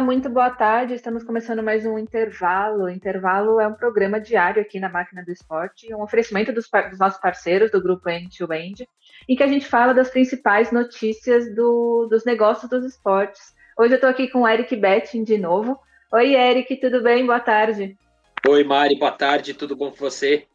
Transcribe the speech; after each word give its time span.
Olá, 0.00 0.06
muito 0.06 0.30
boa 0.30 0.48
tarde. 0.48 0.94
Estamos 0.94 1.22
começando 1.22 1.62
mais 1.62 1.84
um 1.84 1.98
intervalo. 1.98 2.84
O 2.84 2.88
intervalo 2.88 3.60
é 3.60 3.66
um 3.66 3.74
programa 3.74 4.18
diário 4.18 4.62
aqui 4.62 4.80
na 4.80 4.88
Máquina 4.88 5.22
do 5.22 5.30
Esporte, 5.30 5.94
um 5.94 6.00
oferecimento 6.00 6.54
dos, 6.54 6.66
dos 6.88 6.98
nossos 6.98 7.20
parceiros 7.20 7.70
do 7.70 7.82
grupo 7.82 8.08
End 8.08 8.34
to 8.34 8.50
End, 8.50 8.88
em 9.28 9.36
que 9.36 9.42
a 9.42 9.46
gente 9.46 9.66
fala 9.66 9.92
das 9.92 10.08
principais 10.08 10.72
notícias 10.72 11.54
do, 11.54 12.06
dos 12.10 12.24
negócios 12.24 12.70
dos 12.70 12.82
esportes. 12.82 13.54
Hoje 13.76 13.92
eu 13.92 13.96
estou 13.96 14.08
aqui 14.08 14.26
com 14.28 14.40
o 14.40 14.48
Eric 14.48 14.74
Betting 14.74 15.22
de 15.22 15.36
novo. 15.36 15.78
Oi, 16.10 16.34
Eric, 16.34 16.76
tudo 16.76 17.02
bem? 17.02 17.26
Boa 17.26 17.38
tarde. 17.38 17.94
Oi, 18.48 18.64
Mari, 18.64 18.98
boa 18.98 19.12
tarde, 19.12 19.52
tudo 19.52 19.76
bom 19.76 19.90
com 19.90 19.98
você? 19.98 20.46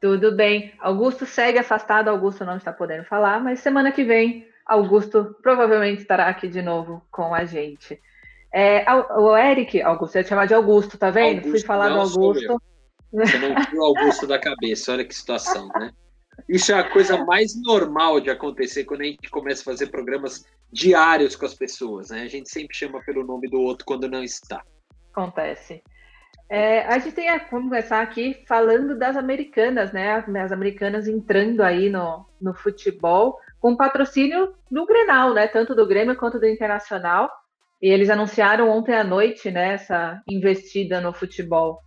Tudo 0.00 0.34
bem. 0.34 0.72
Augusto 0.78 1.26
segue 1.26 1.58
afastado, 1.58 2.08
Augusto 2.08 2.42
não 2.42 2.56
está 2.56 2.72
podendo 2.72 3.04
falar, 3.04 3.38
mas 3.38 3.60
semana 3.60 3.92
que 3.92 4.02
vem 4.02 4.48
Augusto 4.64 5.36
provavelmente 5.42 6.00
estará 6.00 6.26
aqui 6.28 6.48
de 6.48 6.62
novo 6.62 7.06
com 7.10 7.34
a 7.34 7.44
gente. 7.44 8.00
É, 8.58 8.86
o 8.90 9.36
Eric, 9.36 9.82
Augusto, 9.82 10.16
eu 10.16 10.22
ia 10.22 10.28
chamar 10.28 10.46
de 10.46 10.54
Augusto, 10.54 10.96
tá 10.96 11.10
vendo? 11.10 11.40
Augusto, 11.40 11.50
Fui 11.50 11.60
falar 11.60 11.90
do 11.90 12.00
Augusto. 12.00 12.62
Você 13.12 13.38
não 13.38 13.54
tirou 13.54 13.82
o 13.82 13.98
Augusto 13.98 14.26
da 14.26 14.38
cabeça, 14.38 14.92
olha 14.92 15.04
que 15.04 15.14
situação, 15.14 15.68
né? 15.78 15.90
Isso 16.48 16.72
é 16.72 16.76
a 16.76 16.90
coisa 16.90 17.22
mais 17.22 17.52
normal 17.60 18.18
de 18.18 18.30
acontecer 18.30 18.84
quando 18.84 19.02
a 19.02 19.04
gente 19.04 19.28
começa 19.28 19.60
a 19.60 19.64
fazer 19.64 19.88
programas 19.88 20.42
diários 20.72 21.36
com 21.36 21.44
as 21.44 21.52
pessoas, 21.52 22.08
né? 22.08 22.22
A 22.22 22.28
gente 22.28 22.48
sempre 22.48 22.74
chama 22.74 22.98
pelo 23.04 23.26
nome 23.26 23.46
do 23.46 23.60
outro 23.60 23.84
quando 23.84 24.08
não 24.08 24.24
está. 24.24 24.62
Acontece. 25.12 25.82
É, 26.48 26.80
a 26.86 26.98
gente 26.98 27.14
tem, 27.14 27.28
vamos 27.50 27.68
começar 27.68 28.00
aqui 28.00 28.42
falando 28.48 28.98
das 28.98 29.18
americanas, 29.18 29.92
né? 29.92 30.24
As 30.42 30.50
americanas 30.50 31.06
entrando 31.06 31.60
aí 31.60 31.90
no, 31.90 32.24
no 32.40 32.54
futebol 32.54 33.38
com 33.60 33.76
patrocínio 33.76 34.54
do 34.70 34.86
Grenal, 34.86 35.34
né? 35.34 35.46
Tanto 35.46 35.74
do 35.74 35.86
Grêmio 35.86 36.16
quanto 36.16 36.40
do 36.40 36.46
Internacional. 36.46 37.30
E 37.80 37.88
eles 37.88 38.08
anunciaram 38.08 38.70
ontem 38.70 38.94
à 38.94 39.04
noite, 39.04 39.50
né? 39.50 39.74
Essa 39.74 40.22
investida 40.28 41.00
no 41.00 41.12
futebol. 41.12 41.82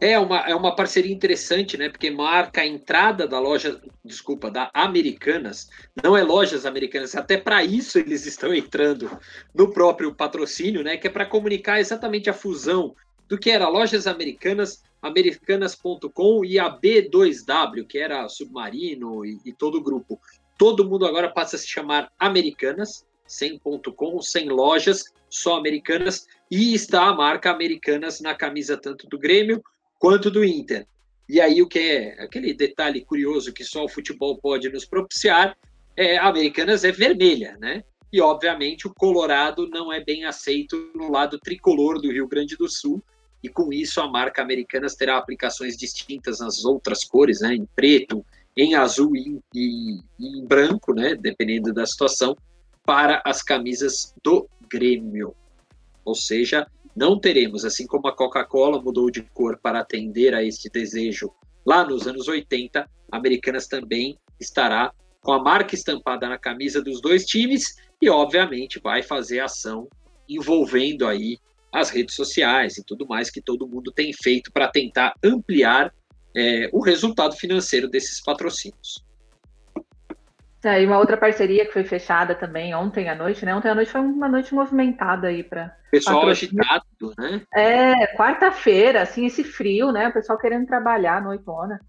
É 0.00 0.18
uma, 0.18 0.38
é 0.40 0.54
uma 0.54 0.74
parceria 0.74 1.12
interessante, 1.12 1.76
né? 1.76 1.90
Porque 1.90 2.10
marca 2.10 2.62
a 2.62 2.66
entrada 2.66 3.28
da 3.28 3.38
loja, 3.38 3.80
desculpa, 4.02 4.50
da 4.50 4.70
Americanas. 4.72 5.68
Não 6.02 6.16
é 6.16 6.22
lojas 6.22 6.64
americanas, 6.64 7.14
até 7.14 7.36
para 7.36 7.62
isso 7.62 7.98
eles 7.98 8.24
estão 8.24 8.54
entrando 8.54 9.10
no 9.54 9.70
próprio 9.72 10.14
patrocínio, 10.14 10.82
né? 10.82 10.96
Que 10.96 11.06
é 11.06 11.10
para 11.10 11.26
comunicar 11.26 11.80
exatamente 11.80 12.30
a 12.30 12.34
fusão 12.34 12.94
do 13.28 13.38
que 13.38 13.50
era 13.50 13.68
lojas 13.68 14.06
americanas, 14.06 14.82
americanas.com 15.02 16.44
e 16.44 16.58
a 16.58 16.70
B2W, 16.70 17.86
que 17.86 17.98
era 17.98 18.28
Submarino 18.28 19.24
e, 19.24 19.38
e 19.44 19.52
todo 19.52 19.76
o 19.76 19.82
grupo. 19.82 20.18
Todo 20.58 20.88
mundo 20.88 21.06
agora 21.06 21.28
passa 21.28 21.56
a 21.56 21.58
se 21.58 21.68
chamar 21.68 22.10
Americanas, 22.18 23.06
sem 23.30 23.56
ponto 23.56 23.92
.com, 23.92 24.20
sem 24.20 24.48
lojas, 24.48 25.04
só 25.28 25.56
Americanas, 25.56 26.26
e 26.50 26.74
está 26.74 27.04
a 27.04 27.14
marca 27.14 27.48
Americanas 27.48 28.20
na 28.20 28.34
camisa 28.34 28.76
tanto 28.76 29.06
do 29.06 29.16
Grêmio 29.16 29.62
quanto 30.00 30.30
do 30.30 30.44
Inter. 30.44 30.84
E 31.28 31.40
aí 31.40 31.62
o 31.62 31.68
que 31.68 31.78
é 31.78 32.24
aquele 32.24 32.52
detalhe 32.52 33.04
curioso 33.04 33.52
que 33.52 33.62
só 33.62 33.84
o 33.84 33.88
futebol 33.88 34.36
pode 34.36 34.68
nos 34.68 34.84
propiciar, 34.84 35.56
é 35.96 36.18
Americanas 36.18 36.82
é 36.82 36.90
vermelha, 36.90 37.56
né? 37.60 37.84
E 38.12 38.20
obviamente 38.20 38.88
o 38.88 38.94
Colorado 38.94 39.68
não 39.68 39.92
é 39.92 40.02
bem 40.02 40.24
aceito 40.24 40.90
no 40.96 41.08
lado 41.08 41.38
tricolor 41.38 42.00
do 42.00 42.10
Rio 42.10 42.26
Grande 42.26 42.56
do 42.56 42.68
Sul, 42.68 43.00
e 43.44 43.48
com 43.48 43.72
isso 43.72 44.00
a 44.00 44.08
marca 44.08 44.42
Americanas 44.42 44.96
terá 44.96 45.16
aplicações 45.16 45.76
distintas 45.76 46.40
nas 46.40 46.64
outras 46.64 47.04
cores, 47.04 47.40
né? 47.40 47.54
Em 47.54 47.64
preto, 47.76 48.26
em 48.56 48.74
azul 48.74 49.14
e, 49.14 49.40
e, 49.54 50.00
e 50.18 50.38
em 50.40 50.44
branco, 50.44 50.92
né, 50.92 51.14
dependendo 51.14 51.72
da 51.72 51.86
situação, 51.86 52.36
para 52.84 53.22
as 53.24 53.42
camisas 53.42 54.14
do 54.22 54.48
Grêmio. 54.70 55.34
Ou 56.04 56.14
seja, 56.14 56.66
não 56.96 57.18
teremos, 57.18 57.64
assim 57.64 57.86
como 57.86 58.08
a 58.08 58.16
Coca-Cola 58.16 58.80
mudou 58.80 59.10
de 59.10 59.22
cor 59.22 59.58
para 59.58 59.80
atender 59.80 60.34
a 60.34 60.42
este 60.42 60.68
desejo 60.68 61.30
lá 61.66 61.84
nos 61.84 62.06
anos 62.06 62.26
80, 62.26 62.88
Americanas 63.12 63.66
também 63.66 64.18
estará 64.40 64.92
com 65.20 65.32
a 65.32 65.42
marca 65.42 65.74
estampada 65.74 66.28
na 66.28 66.38
camisa 66.38 66.82
dos 66.82 67.00
dois 67.00 67.24
times 67.26 67.76
e, 68.00 68.08
obviamente, 68.08 68.80
vai 68.80 69.02
fazer 69.02 69.40
ação 69.40 69.88
envolvendo 70.28 71.06
aí 71.06 71.38
as 71.72 71.90
redes 71.90 72.14
sociais 72.14 72.78
e 72.78 72.84
tudo 72.84 73.06
mais 73.06 73.30
que 73.30 73.40
todo 73.40 73.68
mundo 73.68 73.92
tem 73.92 74.12
feito 74.12 74.50
para 74.50 74.68
tentar 74.68 75.14
ampliar 75.22 75.92
é, 76.34 76.68
o 76.72 76.80
resultado 76.80 77.36
financeiro 77.36 77.88
desses 77.88 78.22
patrocínios. 78.22 79.04
Tá, 80.60 80.78
e 80.78 80.86
uma 80.86 80.98
outra 80.98 81.16
parceria 81.16 81.64
que 81.64 81.72
foi 81.72 81.84
fechada 81.84 82.34
também 82.34 82.74
ontem 82.74 83.08
à 83.08 83.14
noite, 83.14 83.44
né? 83.46 83.54
Ontem 83.54 83.70
à 83.70 83.74
noite 83.74 83.90
foi 83.90 84.00
uma 84.00 84.28
noite 84.28 84.54
movimentada 84.54 85.28
aí 85.28 85.42
para. 85.42 85.74
Pessoal 85.90 86.28
agitado, 86.28 86.84
né? 87.18 87.42
É, 87.54 88.06
quarta-feira, 88.16 89.00
assim, 89.00 89.26
esse 89.26 89.42
frio, 89.42 89.90
né? 89.90 90.08
O 90.08 90.12
pessoal 90.12 90.38
querendo 90.38 90.66
trabalhar 90.66 91.22
noitona. 91.22 91.80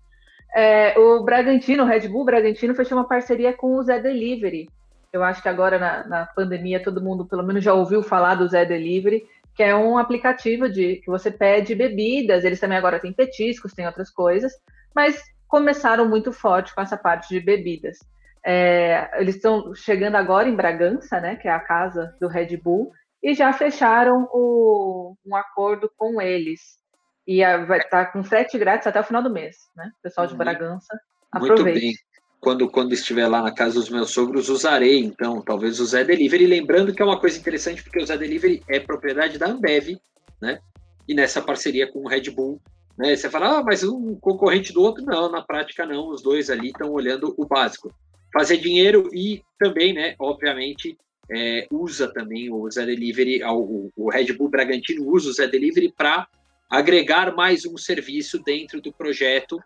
É, 0.55 0.97
o 0.97 1.23
Bragantino, 1.23 1.83
o 1.83 1.85
Red 1.85 2.07
Bull 2.07 2.25
Bragantino, 2.25 2.73
fechou 2.73 2.97
uma 2.97 3.07
parceria 3.07 3.53
com 3.53 3.75
o 3.75 3.83
Zé 3.83 3.99
Delivery. 3.99 4.69
Eu 5.11 5.23
acho 5.23 5.41
que 5.41 5.49
agora 5.49 5.77
na, 5.77 6.07
na 6.07 6.25
pandemia 6.25 6.81
todo 6.81 7.03
mundo 7.03 7.25
pelo 7.25 7.43
menos 7.43 7.63
já 7.63 7.73
ouviu 7.73 8.01
falar 8.01 8.35
do 8.35 8.47
Zé 8.47 8.63
Delivery 8.63 9.25
que 9.55 9.63
é 9.63 9.75
um 9.75 9.97
aplicativo 9.97 10.69
de 10.69 10.97
que 10.97 11.07
você 11.07 11.29
pede 11.29 11.75
bebidas, 11.75 12.43
eles 12.43 12.59
também 12.59 12.77
agora 12.77 12.99
têm 12.99 13.13
petiscos, 13.13 13.73
tem 13.73 13.85
outras 13.85 14.09
coisas, 14.09 14.51
mas 14.95 15.21
começaram 15.47 16.07
muito 16.07 16.31
forte 16.31 16.73
com 16.73 16.81
essa 16.81 16.97
parte 16.97 17.29
de 17.29 17.39
bebidas. 17.39 17.99
É, 18.45 19.21
eles 19.21 19.35
estão 19.35 19.73
chegando 19.75 20.15
agora 20.15 20.49
em 20.49 20.55
Bragança, 20.55 21.19
né, 21.19 21.35
que 21.35 21.47
é 21.47 21.51
a 21.51 21.59
casa 21.59 22.15
do 22.19 22.27
Red 22.27 22.57
Bull, 22.57 22.91
e 23.21 23.33
já 23.33 23.53
fecharam 23.53 24.27
o, 24.31 25.15
um 25.25 25.35
acordo 25.35 25.91
com 25.95 26.21
eles. 26.21 26.79
E 27.27 27.43
a, 27.43 27.65
vai 27.65 27.79
estar 27.79 28.05
tá 28.05 28.11
com 28.11 28.23
frete 28.23 28.57
grátis 28.57 28.87
até 28.87 28.99
o 28.99 29.03
final 29.03 29.21
do 29.21 29.29
mês, 29.29 29.57
né? 29.75 29.91
Pessoal 30.01 30.25
de 30.25 30.33
uhum. 30.33 30.39
Bragança, 30.39 30.99
aproveite. 31.31 31.63
Muito 31.63 31.79
bem 31.79 31.93
quando, 32.41 32.67
quando 32.67 32.91
estiver 32.91 33.27
lá 33.27 33.43
na 33.43 33.53
casa 33.53 33.75
dos 33.75 33.89
meus 33.89 34.09
sogros, 34.09 34.49
usarei, 34.49 34.99
então, 34.99 35.41
talvez 35.43 35.79
o 35.79 35.85
Zé 35.85 36.03
Delivery. 36.03 36.47
Lembrando 36.47 36.91
que 36.91 37.01
é 37.01 37.05
uma 37.05 37.19
coisa 37.19 37.37
interessante, 37.37 37.83
porque 37.83 38.01
o 38.01 38.05
Zé 38.05 38.17
Delivery 38.17 38.63
é 38.67 38.79
propriedade 38.79 39.37
da 39.37 39.47
Ambev, 39.47 39.99
né? 40.41 40.59
E 41.07 41.13
nessa 41.13 41.39
parceria 41.39 41.89
com 41.89 41.99
o 41.99 42.07
Red 42.07 42.31
Bull, 42.31 42.59
né? 42.97 43.15
Você 43.15 43.29
fala, 43.29 43.59
ah, 43.59 43.63
mas 43.63 43.83
um 43.83 44.15
concorrente 44.15 44.73
do 44.73 44.81
outro? 44.81 45.05
Não, 45.05 45.31
na 45.31 45.43
prática 45.43 45.85
não, 45.85 46.09
os 46.09 46.23
dois 46.23 46.49
ali 46.49 46.69
estão 46.69 46.91
olhando 46.91 47.31
o 47.37 47.45
básico. 47.45 47.93
Fazer 48.33 48.57
dinheiro 48.57 49.09
e 49.13 49.43
também, 49.59 49.93
né, 49.93 50.15
obviamente, 50.19 50.97
é, 51.29 51.67
usa 51.71 52.11
também 52.11 52.51
o 52.51 52.69
Zé 52.69 52.85
Delivery, 52.85 53.43
o, 53.43 53.91
o 53.95 54.09
Red 54.09 54.33
Bull 54.33 54.49
Bragantino 54.49 55.07
usa 55.07 55.29
o 55.29 55.33
Zé 55.33 55.47
Delivery 55.47 55.93
para 55.95 56.27
agregar 56.69 57.35
mais 57.35 57.65
um 57.65 57.77
serviço 57.77 58.39
dentro 58.39 58.81
do 58.81 58.91
projeto 58.93 59.61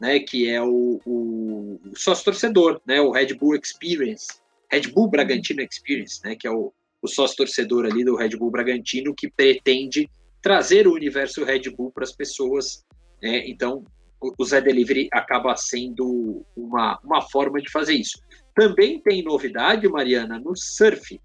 né, 0.00 0.18
que 0.18 0.48
é 0.48 0.62
o, 0.62 0.98
o, 1.04 1.80
o 1.92 1.96
sócio 1.98 2.24
torcedor, 2.24 2.80
né, 2.86 3.00
o 3.00 3.10
Red 3.10 3.34
Bull 3.34 3.54
Experience, 3.54 4.28
Red 4.72 4.88
Bull 4.92 5.10
Bragantino 5.10 5.60
Experience, 5.60 6.20
né, 6.24 6.34
que 6.34 6.48
é 6.48 6.50
o, 6.50 6.72
o 7.02 7.06
sócio 7.06 7.36
torcedor 7.36 7.84
ali 7.84 8.02
do 8.02 8.16
Red 8.16 8.30
Bull 8.30 8.50
Bragantino 8.50 9.14
que 9.14 9.30
pretende 9.30 10.08
trazer 10.40 10.88
o 10.88 10.94
universo 10.94 11.44
Red 11.44 11.70
Bull 11.76 11.92
para 11.92 12.04
as 12.04 12.12
pessoas. 12.12 12.82
Né, 13.22 13.46
então, 13.46 13.84
o 14.20 14.44
Zé 14.44 14.60
Delivery 14.60 15.08
acaba 15.12 15.56
sendo 15.56 16.44
uma, 16.56 16.98
uma 17.02 17.22
forma 17.22 17.60
de 17.60 17.70
fazer 17.70 17.94
isso. 17.94 18.20
Também 18.54 19.00
tem 19.00 19.22
novidade, 19.22 19.88
Mariana, 19.88 20.38
no 20.38 20.54
surf 20.56 21.18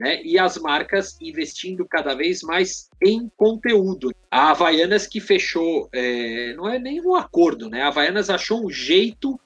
né? 0.00 0.22
E 0.24 0.38
as 0.38 0.56
marcas 0.56 1.18
investindo 1.20 1.86
cada 1.86 2.14
vez 2.14 2.42
mais 2.42 2.88
em 3.04 3.30
conteúdo. 3.36 4.10
A 4.30 4.50
Havaianas 4.50 5.06
que 5.06 5.20
fechou, 5.20 5.90
é, 5.92 6.54
não 6.54 6.66
é 6.66 6.78
nem 6.78 7.02
um 7.02 7.14
acordo, 7.14 7.68
né? 7.68 7.82
A 7.82 7.88
Havaianas 7.88 8.30
achou 8.30 8.64
um 8.64 8.70
jeito 8.70 9.38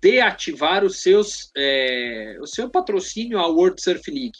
de 0.00 0.18
ativar 0.18 0.82
os 0.82 1.02
seus, 1.02 1.50
é, 1.54 2.38
o 2.40 2.46
seu 2.46 2.70
patrocínio 2.70 3.38
à 3.38 3.46
World 3.48 3.82
Surf 3.82 4.10
League. 4.10 4.38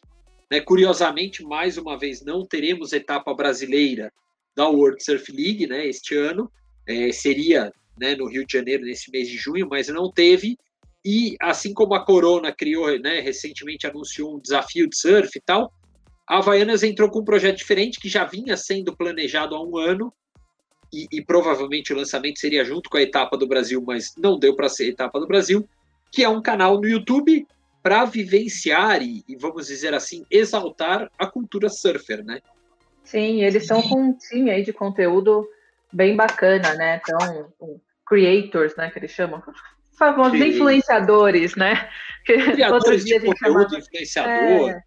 Né? 0.50 0.58
Curiosamente, 0.62 1.44
mais 1.44 1.76
uma 1.76 1.98
vez, 1.98 2.24
não 2.24 2.46
teremos 2.46 2.94
etapa 2.94 3.34
brasileira 3.34 4.10
da 4.56 4.66
World 4.68 5.04
Surf 5.04 5.30
League 5.30 5.66
né, 5.66 5.86
este 5.86 6.16
ano. 6.16 6.50
É, 6.86 7.12
seria 7.12 7.70
né, 8.00 8.14
no 8.14 8.26
Rio 8.26 8.46
de 8.46 8.52
Janeiro 8.52 8.84
nesse 8.84 9.10
mês 9.10 9.28
de 9.28 9.36
junho, 9.36 9.68
mas 9.68 9.88
não 9.88 10.10
teve. 10.10 10.58
E 11.04 11.36
assim 11.40 11.72
como 11.72 11.94
a 11.94 12.04
Corona 12.04 12.52
criou, 12.52 12.98
né, 12.98 13.20
recentemente 13.20 13.86
anunciou 13.86 14.36
um 14.36 14.40
desafio 14.40 14.88
de 14.88 14.96
surf 14.96 15.30
e 15.36 15.40
tal, 15.40 15.72
a 16.28 16.38
Havaianas 16.38 16.82
entrou 16.82 17.10
com 17.10 17.20
um 17.20 17.24
projeto 17.24 17.56
diferente 17.56 17.98
que 17.98 18.08
já 18.08 18.24
vinha 18.24 18.56
sendo 18.56 18.94
planejado 18.94 19.54
há 19.54 19.62
um 19.62 19.78
ano 19.78 20.12
e, 20.92 21.06
e 21.10 21.22
provavelmente 21.22 21.92
o 21.92 21.96
lançamento 21.96 22.38
seria 22.38 22.64
junto 22.64 22.90
com 22.90 22.96
a 22.96 23.02
etapa 23.02 23.36
do 23.36 23.46
Brasil, 23.46 23.82
mas 23.86 24.14
não 24.16 24.38
deu 24.38 24.54
para 24.54 24.68
ser 24.68 24.84
a 24.84 24.88
etapa 24.88 25.18
do 25.18 25.26
Brasil, 25.26 25.66
que 26.12 26.22
é 26.22 26.28
um 26.28 26.42
canal 26.42 26.80
no 26.80 26.86
YouTube 26.86 27.46
para 27.82 28.04
vivenciar 28.04 29.02
e, 29.02 29.24
e, 29.28 29.36
vamos 29.36 29.68
dizer 29.68 29.94
assim, 29.94 30.24
exaltar 30.30 31.10
a 31.18 31.26
cultura 31.26 31.68
surfer, 31.68 32.24
né? 32.24 32.40
Sim, 33.04 33.42
eles 33.42 33.62
estão 33.62 33.80
com 33.80 34.02
um 34.02 34.12
time 34.12 34.50
aí 34.50 34.62
de 34.62 34.72
conteúdo 34.72 35.48
bem 35.92 36.14
bacana, 36.14 36.74
né? 36.74 37.00
Então, 37.02 37.52
creators, 38.08 38.74
né, 38.76 38.90
que 38.90 38.98
eles 38.98 39.10
chamam, 39.10 39.42
famosos 39.98 40.40
influenciadores, 40.40 41.56
né? 41.56 41.88
Que 42.24 42.36
Criadores 42.52 43.04
de 43.04 43.20
conteúdo, 43.20 43.76
influenciador. 43.76 44.70
É, 44.70 44.80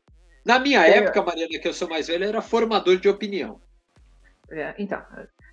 Na 0.45 0.59
minha 0.59 0.85
é. 0.85 0.97
época, 0.97 1.21
Mariana, 1.21 1.59
que 1.59 1.67
eu 1.67 1.73
sou 1.73 1.89
mais 1.89 2.07
velho, 2.07 2.23
era 2.23 2.41
formador 2.41 2.97
de 2.97 3.09
opinião. 3.09 3.59
É, 4.49 4.73
então, 4.77 5.01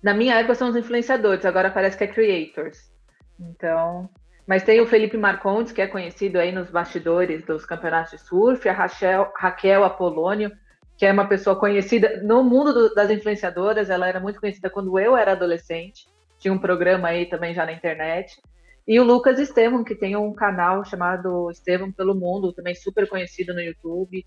na 0.03 0.13
minha 0.13 0.35
época 0.35 0.55
são 0.55 0.69
os 0.69 0.75
influenciadores, 0.75 1.45
agora 1.45 1.69
parece 1.69 1.97
que 1.97 2.03
é 2.03 2.07
creators. 2.07 2.91
Então, 3.39 4.09
mas 4.45 4.63
tem 4.63 4.81
o 4.81 4.87
Felipe 4.87 5.15
Marcondes, 5.15 5.71
que 5.71 5.81
é 5.81 5.87
conhecido 5.87 6.37
aí 6.37 6.51
nos 6.51 6.69
bastidores 6.69 7.45
dos 7.45 7.65
campeonatos 7.65 8.11
de 8.11 8.17
surf, 8.17 8.67
a 8.67 8.73
Rachel, 8.73 9.31
Raquel 9.35 9.83
Apolônio, 9.83 10.51
que 10.97 11.05
é 11.05 11.13
uma 11.13 11.27
pessoa 11.27 11.57
conhecida 11.57 12.21
no 12.23 12.43
mundo 12.43 12.73
do, 12.73 12.93
das 12.93 13.09
influenciadoras, 13.09 13.89
ela 13.89 14.07
era 14.07 14.19
muito 14.19 14.39
conhecida 14.39 14.69
quando 14.69 14.99
eu 14.99 15.15
era 15.15 15.31
adolescente, 15.31 16.08
tinha 16.39 16.53
um 16.53 16.57
programa 16.57 17.09
aí 17.09 17.25
também 17.25 17.53
já 17.53 17.65
na 17.65 17.73
internet. 17.73 18.41
E 18.87 18.99
o 18.99 19.03
Lucas 19.03 19.37
Estevam, 19.37 19.83
que 19.83 19.93
tem 19.93 20.15
um 20.15 20.33
canal 20.33 20.83
chamado 20.83 21.51
Estevam 21.51 21.91
pelo 21.91 22.15
Mundo, 22.15 22.53
também 22.53 22.73
super 22.73 23.07
conhecido 23.07 23.53
no 23.53 23.61
YouTube. 23.61 24.25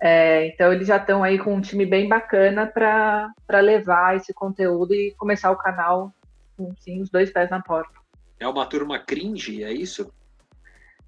É, 0.00 0.46
então 0.46 0.72
eles 0.72 0.86
já 0.86 0.96
estão 0.96 1.24
aí 1.24 1.38
com 1.38 1.54
um 1.54 1.60
time 1.60 1.84
bem 1.84 2.08
bacana 2.08 2.66
para 2.66 3.60
levar 3.60 4.16
esse 4.16 4.32
conteúdo 4.32 4.94
e 4.94 5.14
começar 5.18 5.50
o 5.50 5.56
canal 5.56 6.12
com 6.56 6.74
sim, 6.76 7.02
os 7.02 7.10
dois 7.10 7.32
pés 7.32 7.50
na 7.50 7.60
porta. 7.60 7.92
É 8.38 8.46
uma 8.46 8.64
turma 8.64 8.98
cringe, 8.98 9.64
é 9.64 9.72
isso? 9.72 10.12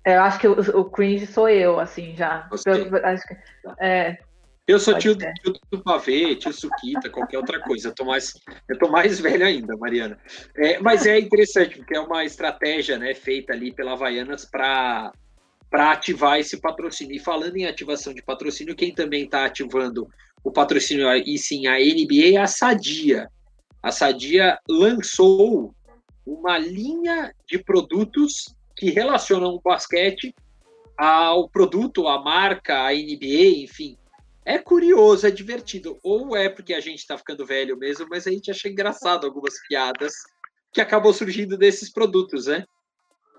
É, 0.04 0.16
eu 0.16 0.22
acho 0.22 0.38
que 0.40 0.48
o, 0.48 0.80
o 0.80 0.84
cringe 0.84 1.26
sou 1.26 1.48
eu, 1.48 1.78
assim, 1.78 2.16
já. 2.16 2.48
Eu, 2.66 3.06
acho 3.06 3.26
que, 3.26 3.36
é, 3.78 4.18
eu 4.66 4.78
sou 4.78 4.96
tio, 4.96 5.16
tio, 5.16 5.54
do 5.70 5.82
pavê, 5.82 6.36
tio 6.36 6.52
Suquita, 6.52 7.10
qualquer 7.10 7.38
outra 7.38 7.60
coisa. 7.60 7.88
Eu 7.88 7.94
tô 7.94 8.04
mais, 8.04 8.34
eu 8.68 8.78
tô 8.78 8.88
mais 8.88 9.18
velho 9.20 9.44
ainda, 9.44 9.76
Mariana. 9.76 10.18
É, 10.56 10.78
mas 10.78 11.04
é 11.04 11.18
interessante, 11.18 11.78
porque 11.78 11.96
é 11.96 12.00
uma 12.00 12.24
estratégia 12.24 12.96
né, 12.98 13.14
feita 13.14 13.52
ali 13.52 13.72
pela 13.72 13.92
Havaianas 13.92 14.44
para 14.44 15.12
ativar 15.72 16.38
esse 16.38 16.60
patrocínio. 16.60 17.16
E 17.16 17.18
falando 17.18 17.56
em 17.56 17.66
ativação 17.66 18.14
de 18.14 18.22
patrocínio, 18.22 18.76
quem 18.76 18.94
também 18.94 19.24
está 19.24 19.44
ativando 19.44 20.08
o 20.44 20.52
patrocínio 20.52 21.12
e 21.12 21.38
sim 21.38 21.66
a 21.66 21.78
NBA 21.78 22.34
é 22.34 22.36
a 22.36 22.46
Sadia. 22.46 23.28
A 23.82 23.90
Sadia 23.90 24.58
lançou 24.68 25.74
uma 26.24 26.56
linha 26.56 27.34
de 27.48 27.58
produtos 27.58 28.54
que 28.76 28.90
relacionam 28.90 29.54
o 29.54 29.60
basquete 29.60 30.32
ao 30.96 31.48
produto, 31.48 32.06
à 32.06 32.22
marca, 32.22 32.86
à 32.86 32.92
NBA, 32.92 33.64
enfim. 33.64 33.96
É 34.44 34.58
curioso, 34.58 35.26
é 35.26 35.30
divertido. 35.30 35.98
Ou 36.02 36.36
é 36.36 36.48
porque 36.48 36.74
a 36.74 36.80
gente 36.80 36.98
está 36.98 37.16
ficando 37.16 37.46
velho 37.46 37.76
mesmo, 37.76 38.06
mas 38.10 38.26
a 38.26 38.30
gente 38.30 38.50
acha 38.50 38.68
engraçado 38.68 39.26
algumas 39.26 39.54
piadas 39.68 40.12
que 40.72 40.80
acabam 40.80 41.12
surgindo 41.12 41.56
desses 41.56 41.92
produtos, 41.92 42.46
né? 42.46 42.64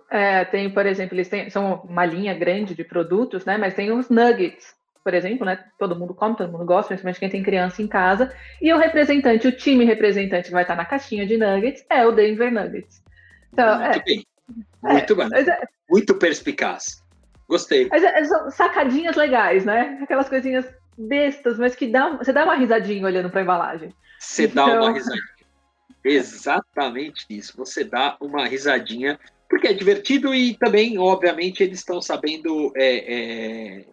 É, 0.10 0.46
tem, 0.46 0.72
por 0.72 0.86
exemplo, 0.86 1.16
eles 1.16 1.28
têm, 1.28 1.50
são 1.50 1.82
uma 1.84 2.06
linha 2.06 2.34
grande 2.34 2.76
de 2.76 2.84
produtos, 2.84 3.46
né? 3.46 3.58
Mas 3.58 3.74
tem 3.74 3.92
os 3.92 4.10
nuggets, 4.10 4.76
por 5.04 5.14
exemplo, 5.14 5.46
né? 5.46 5.66
Todo 5.80 5.96
mundo 5.96 6.14
come, 6.14 6.38
todo 6.38 6.52
mundo 6.52 6.66
gosta, 6.66 6.90
principalmente 6.90 7.20
quem 7.20 7.30
tem 7.30 7.44
criança 7.44 7.82
em 7.82 7.88
casa. 7.88 8.34
E 8.62 8.72
o 8.72 8.78
representante, 8.78 9.48
o 9.48 9.52
time 9.52 9.84
representante 9.84 10.48
que 10.48 10.54
vai 10.54 10.64
estar 10.64 10.76
na 10.76 10.86
caixinha 10.86 11.26
de 11.26 11.38
nuggets 11.38 11.84
é 11.90 12.06
o 12.06 12.12
Denver 12.12 12.52
Nuggets. 12.52 13.04
Então, 13.52 13.80
Muito 13.80 13.98
é, 13.98 14.04
bem. 14.04 14.28
Muito 14.82 15.14
é, 15.14 15.30
bem. 15.30 15.50
É, 15.52 15.68
Muito 15.90 16.16
perspicaz. 16.16 17.03
Gostei. 17.54 17.88
Mas 17.88 18.04
é, 18.04 18.24
são 18.24 18.50
sacadinhas 18.50 19.16
legais, 19.16 19.64
né? 19.64 20.00
Aquelas 20.02 20.28
coisinhas 20.28 20.66
bestas, 20.98 21.60
mas 21.60 21.76
que 21.76 21.86
dá, 21.86 22.18
você 22.18 22.34
dá 22.34 22.46
uma 22.46 22.56
risadinha 22.56 23.06
olhando 23.06 23.30
para 23.30 23.42
a 23.42 23.44
embalagem. 23.44 23.94
Você 24.20 24.46
então... 24.46 24.66
dá 24.66 24.82
uma 24.82 24.92
risadinha. 24.92 25.34
Exatamente 26.04 27.28
isso. 27.30 27.56
Você 27.56 27.84
dá 27.84 28.18
uma 28.20 28.48
risadinha 28.48 29.20
porque 29.48 29.68
é 29.68 29.74
divertido 29.74 30.34
e 30.34 30.56
também, 30.56 30.98
obviamente, 30.98 31.62
eles 31.62 31.78
estão 31.78 32.02
sabendo 32.02 32.74
é, 32.76 33.14
é, 33.14 33.86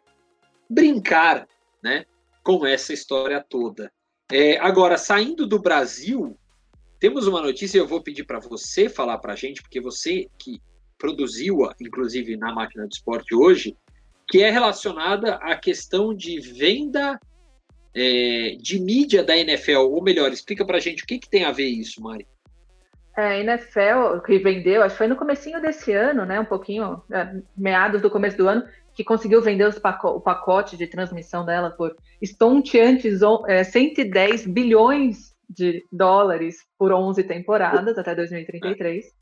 brincar 0.71 1.47
né, 1.83 2.07
com 2.43 2.67
essa 2.67 2.95
história 2.95 3.45
toda. 3.47 3.93
É, 4.33 4.57
agora, 4.57 4.97
saindo 4.97 5.47
do 5.47 5.61
Brasil, 5.61 6.35
temos 6.99 7.27
uma 7.27 7.43
notícia, 7.43 7.77
eu 7.77 7.87
vou 7.87 8.03
pedir 8.03 8.25
para 8.25 8.41
você 8.41 8.89
falar 8.89 9.19
para 9.19 9.35
a 9.35 9.37
gente, 9.37 9.61
porque 9.61 9.83
você 9.83 10.31
que 10.39 10.63
produziu-a, 11.01 11.75
inclusive 11.81 12.37
na 12.37 12.53
máquina 12.53 12.87
do 12.87 12.93
esporte 12.93 13.35
hoje, 13.35 13.75
que 14.29 14.43
é 14.43 14.51
relacionada 14.51 15.35
à 15.37 15.57
questão 15.57 16.15
de 16.15 16.39
venda 16.39 17.19
é, 17.95 18.57
de 18.61 18.79
mídia 18.79 19.25
da 19.25 19.37
NFL, 19.37 19.79
ou 19.79 20.03
melhor, 20.03 20.31
explica 20.31 20.65
para 20.65 20.77
a 20.77 20.81
gente 20.81 21.03
o 21.03 21.07
que, 21.07 21.19
que 21.19 21.29
tem 21.29 21.45
a 21.45 21.51
ver 21.51 21.67
isso, 21.67 22.01
Mari. 22.01 22.29
É, 23.17 23.41
NFL, 23.41 24.21
que 24.25 24.39
vendeu, 24.39 24.83
acho 24.83 24.95
que 24.95 24.99
foi 24.99 25.09
no 25.09 25.17
comecinho 25.17 25.61
desse 25.61 25.93
ano, 25.93 26.25
né? 26.25 26.39
Um 26.39 26.45
pouquinho, 26.45 27.03
é, 27.11 27.35
meados 27.57 28.01
do 28.01 28.11
começo 28.11 28.37
do 28.37 28.47
ano, 28.47 28.65
que 28.95 29.03
conseguiu 29.03 29.43
vender 29.43 29.81
paco 29.81 30.09
o 30.09 30.21
pacote 30.21 30.77
de 30.77 30.87
transmissão 30.87 31.45
dela 31.45 31.71
por 31.71 31.97
estonteantes 32.23 33.21
é, 33.49 33.65
110 33.65 34.47
bilhões 34.47 35.35
de 35.49 35.85
dólares 35.91 36.59
por 36.79 36.93
11 36.93 37.25
temporadas 37.25 37.99
até 37.99 38.15
2033. 38.15 39.20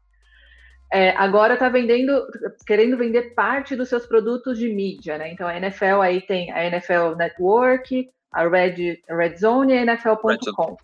É, 0.91 1.11
agora 1.11 1.55
está 1.55 1.69
vendendo, 1.69 2.27
querendo 2.67 2.97
vender 2.97 3.35
parte 3.35 3.77
dos 3.77 3.89
seus 3.89 4.07
produtos 4.07 4.59
de 4.59 4.73
mídia, 4.73 5.19
né? 5.19 5.33
Então 5.33 5.47
a 5.47 5.57
NFL 5.57 6.01
aí 6.03 6.21
tem 6.23 6.51
a 6.51 6.65
NFL 6.65 7.15
Network, 7.17 8.09
a 8.33 8.49
Red, 8.49 8.99
a 9.09 9.15
Red 9.15 9.37
Zone 9.37 9.75
e 9.75 9.79
a 9.79 9.83
NFL.com. 9.83 10.77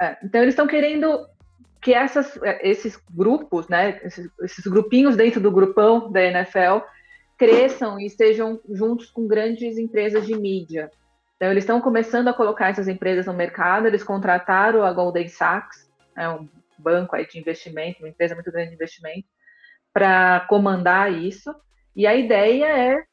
É, 0.00 0.16
então 0.24 0.40
eles 0.40 0.54
estão 0.54 0.66
querendo 0.66 1.26
que 1.82 1.92
essas, 1.92 2.36
é, 2.42 2.68
esses 2.68 2.98
grupos, 3.10 3.68
né, 3.68 4.00
esses, 4.04 4.28
esses, 4.42 4.66
grupinhos 4.66 5.16
dentro 5.16 5.40
do 5.40 5.50
grupão 5.50 6.10
da 6.10 6.22
NFL 6.22 6.84
cresçam 7.38 7.98
e 7.98 8.06
estejam 8.06 8.60
juntos 8.70 9.10
com 9.10 9.26
grandes 9.26 9.78
empresas 9.78 10.26
de 10.26 10.36
mídia. 10.36 10.90
Então, 11.36 11.50
eles 11.50 11.64
estão 11.64 11.80
começando 11.80 12.28
a 12.28 12.34
colocar 12.34 12.68
essas 12.68 12.86
empresas 12.86 13.24
no 13.24 13.32
mercado, 13.32 13.86
eles 13.86 14.04
contrataram 14.04 14.84
a 14.84 14.92
Goldman 14.92 15.28
Sachs, 15.28 15.90
é 16.14 16.28
um 16.28 16.46
banco 16.80 17.14
aí 17.14 17.26
de 17.26 17.38
investimento, 17.38 18.00
uma 18.00 18.08
empresa 18.08 18.34
muito 18.34 18.50
grande 18.50 18.70
de 18.70 18.74
investimento, 18.74 19.28
para 19.92 20.40
comandar 20.48 21.12
isso. 21.12 21.54
E 21.94 22.06
a 22.06 22.14
ideia 22.14 22.66
é 22.66 23.04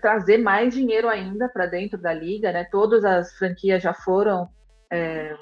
trazer 0.00 0.38
mais 0.38 0.74
dinheiro 0.74 1.08
ainda 1.08 1.48
para 1.48 1.66
dentro 1.66 1.98
da 1.98 2.12
liga, 2.12 2.52
né? 2.52 2.64
Todas 2.70 3.04
as 3.04 3.32
franquias 3.36 3.82
já 3.82 3.94
foram 3.94 4.48
é, 4.90 5.36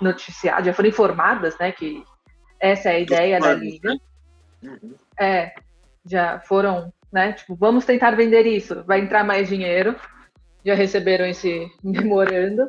noticiadas, 0.00 0.66
já 0.66 0.72
foram 0.72 0.88
informadas, 0.88 1.56
né, 1.58 1.72
que 1.72 2.02
essa 2.58 2.90
é 2.90 2.96
a 2.96 3.00
ideia 3.00 3.40
da 3.40 3.52
liga. 3.54 3.94
Né? 4.62 4.78
Uhum. 4.82 4.94
É, 5.18 5.52
já 6.04 6.40
foram, 6.40 6.92
né, 7.12 7.32
tipo, 7.32 7.54
vamos 7.54 7.84
tentar 7.84 8.12
vender 8.12 8.46
isso, 8.46 8.82
vai 8.84 9.00
entrar 9.00 9.24
mais 9.24 9.48
dinheiro. 9.48 9.96
Já 10.64 10.74
receberam 10.74 11.26
esse 11.26 11.70
memorando. 11.82 12.68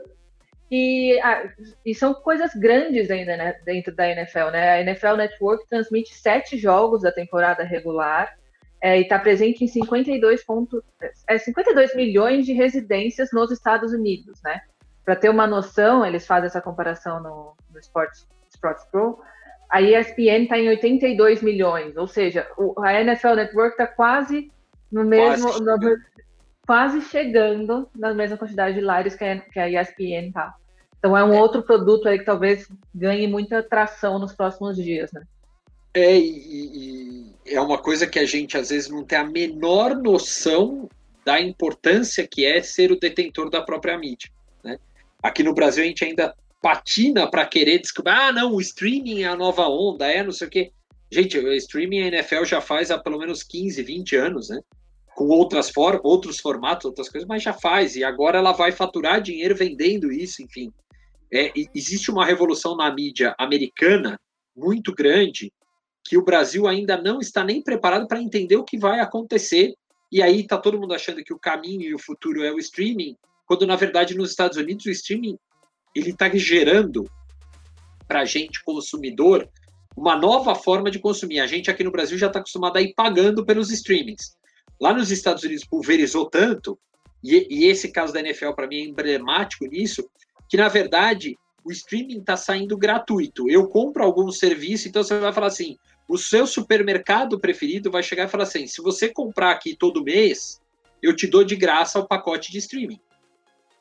E, 0.71 1.19
ah, 1.21 1.43
e, 1.85 1.93
são 1.93 2.13
coisas 2.13 2.53
grandes 2.55 3.11
ainda 3.11 3.35
né, 3.35 3.59
dentro 3.65 3.93
da 3.93 4.07
NFL, 4.07 4.51
né? 4.51 4.69
A 4.71 4.81
NFL 4.81 5.17
Network 5.17 5.67
transmite 5.67 6.15
sete 6.15 6.57
jogos 6.57 7.01
da 7.01 7.11
temporada 7.11 7.61
regular 7.61 8.33
é, 8.81 8.97
e 8.97 9.01
está 9.01 9.19
presente 9.19 9.65
em 9.65 9.67
52, 9.67 10.45
ponto, 10.45 10.81
é, 11.27 11.37
52 11.37 11.93
milhões 11.93 12.45
de 12.45 12.53
residências 12.53 13.33
nos 13.33 13.51
Estados 13.51 13.91
Unidos, 13.91 14.41
né? 14.45 14.61
Para 15.03 15.17
ter 15.17 15.29
uma 15.29 15.45
noção, 15.45 16.05
eles 16.05 16.25
fazem 16.25 16.47
essa 16.47 16.61
comparação 16.61 17.21
no, 17.21 17.53
no 17.69 17.79
Sports, 17.79 18.25
Sports 18.49 18.85
Pro. 18.85 19.19
A 19.69 19.81
ESPN 19.81 20.43
está 20.43 20.57
em 20.57 20.69
82 20.69 21.41
milhões, 21.41 21.97
ou 21.97 22.07
seja, 22.07 22.47
o, 22.57 22.79
a 22.81 22.93
NFL 23.01 23.35
Network 23.35 23.71
está 23.71 23.87
quase 23.87 24.49
no 24.89 25.03
mesmo, 25.03 25.49
quase, 25.49 25.63
no, 25.63 25.97
quase 26.71 27.01
chegando 27.01 27.85
na 27.93 28.13
mesma 28.13 28.37
quantidade 28.37 28.75
de 28.75 28.79
lares 28.79 29.13
que 29.13 29.25
a, 29.25 29.41
que 29.41 29.59
a 29.59 29.69
ESPN 29.69 30.29
está. 30.29 30.55
Então 30.97 31.17
é 31.17 31.21
um 31.21 31.33
é. 31.33 31.41
outro 31.41 31.61
produto 31.61 32.07
aí 32.07 32.17
que 32.17 32.23
talvez 32.23 32.65
ganhe 32.95 33.27
muita 33.27 33.61
tração 33.61 34.17
nos 34.17 34.31
próximos 34.33 34.77
dias, 34.77 35.11
né? 35.11 35.21
É, 35.93 36.17
e, 36.17 36.23
e, 36.23 37.35
é 37.45 37.59
uma 37.59 37.77
coisa 37.77 38.07
que 38.07 38.17
a 38.17 38.25
gente 38.25 38.55
às 38.55 38.69
vezes 38.69 38.89
não 38.89 39.03
tem 39.03 39.17
a 39.17 39.23
menor 39.25 39.97
noção 39.97 40.87
da 41.25 41.41
importância 41.41 42.25
que 42.25 42.45
é 42.45 42.61
ser 42.61 42.89
o 42.89 42.97
detentor 42.97 43.49
da 43.49 43.61
própria 43.61 43.97
mídia. 43.97 44.31
Aqui 45.21 45.43
no 45.43 45.53
Brasil 45.53 45.83
a 45.83 45.87
gente 45.87 46.05
ainda 46.05 46.33
patina 46.61 47.29
para 47.29 47.45
querer 47.45 47.79
descobrir, 47.79 48.13
ah, 48.13 48.31
não, 48.31 48.53
o 48.53 48.61
streaming 48.61 49.23
é 49.23 49.27
a 49.27 49.35
nova 49.35 49.67
onda, 49.67 50.07
é 50.07 50.23
não 50.23 50.31
sei 50.31 50.47
o 50.47 50.49
quê. 50.49 50.71
Gente, 51.11 51.37
o 51.37 51.51
streaming 51.51 52.03
a 52.03 52.07
NFL 52.07 52.45
já 52.45 52.61
faz 52.61 52.91
há 52.91 52.97
pelo 52.97 53.19
menos 53.19 53.43
15, 53.43 53.83
20 53.83 54.15
anos, 54.15 54.47
né? 54.47 54.61
Com 55.15 55.25
outras 55.27 55.69
for 55.69 55.99
outros 56.03 56.39
formatos, 56.39 56.85
outras 56.85 57.09
coisas, 57.09 57.27
mas 57.27 57.43
já 57.43 57.53
faz. 57.53 57.95
E 57.95 58.03
agora 58.03 58.37
ela 58.37 58.51
vai 58.51 58.71
faturar 58.71 59.21
dinheiro 59.21 59.55
vendendo 59.55 60.11
isso, 60.11 60.41
enfim. 60.41 60.71
É, 61.33 61.51
existe 61.73 62.11
uma 62.11 62.25
revolução 62.25 62.75
na 62.75 62.93
mídia 62.93 63.35
americana 63.37 64.19
muito 64.55 64.93
grande 64.93 65.51
que 66.03 66.17
o 66.17 66.23
Brasil 66.23 66.67
ainda 66.67 67.01
não 67.01 67.19
está 67.19 67.43
nem 67.43 67.61
preparado 67.61 68.07
para 68.07 68.21
entender 68.21 68.55
o 68.55 68.63
que 68.63 68.77
vai 68.77 68.99
acontecer. 68.99 69.73
E 70.11 70.21
aí 70.21 70.41
está 70.41 70.57
todo 70.57 70.79
mundo 70.79 70.93
achando 70.93 71.23
que 71.23 71.33
o 71.33 71.39
caminho 71.39 71.83
e 71.83 71.93
o 71.93 71.99
futuro 71.99 72.43
é 72.43 72.51
o 72.51 72.59
streaming, 72.59 73.15
quando 73.45 73.65
na 73.65 73.75
verdade 73.75 74.15
nos 74.15 74.31
Estados 74.31 74.57
Unidos 74.57 74.85
o 74.85 74.91
streaming 74.91 75.37
ele 75.95 76.09
está 76.09 76.29
gerando 76.33 77.09
para 78.07 78.21
a 78.21 78.25
gente 78.25 78.63
consumidor 78.63 79.49
uma 79.95 80.17
nova 80.17 80.55
forma 80.55 80.89
de 80.89 80.99
consumir. 80.99 81.39
A 81.39 81.47
gente 81.47 81.69
aqui 81.69 81.83
no 81.83 81.91
Brasil 81.91 82.17
já 82.17 82.27
está 82.27 82.39
acostumado 82.39 82.77
a 82.77 82.81
ir 82.81 82.93
pagando 82.93 83.45
pelos 83.45 83.71
streamings. 83.71 84.35
Lá 84.81 84.91
nos 84.91 85.11
Estados 85.11 85.43
Unidos 85.43 85.63
pulverizou 85.63 86.25
tanto 86.25 86.77
e, 87.23 87.47
e 87.51 87.67
esse 87.67 87.91
caso 87.91 88.11
da 88.11 88.19
NFL 88.19 88.53
para 88.53 88.65
mim 88.65 88.77
é 88.77 88.85
emblemático 88.85 89.65
nisso, 89.67 90.09
que 90.49 90.57
na 90.57 90.67
verdade 90.67 91.37
o 91.63 91.71
streaming 91.71 92.17
está 92.17 92.35
saindo 92.35 92.75
gratuito. 92.75 93.47
Eu 93.47 93.67
compro 93.67 94.03
algum 94.03 94.31
serviço, 94.31 94.87
então 94.87 95.03
você 95.03 95.19
vai 95.19 95.31
falar 95.31 95.47
assim: 95.47 95.77
o 96.07 96.17
seu 96.17 96.47
supermercado 96.47 97.39
preferido 97.39 97.91
vai 97.91 98.01
chegar 98.01 98.25
e 98.25 98.27
falar 98.27 98.45
assim: 98.45 98.65
se 98.65 98.81
você 98.81 99.07
comprar 99.07 99.51
aqui 99.51 99.75
todo 99.75 100.03
mês, 100.03 100.59
eu 101.01 101.15
te 101.15 101.27
dou 101.27 101.43
de 101.43 101.55
graça 101.55 101.99
o 101.99 102.07
pacote 102.07 102.51
de 102.51 102.57
streaming, 102.57 102.99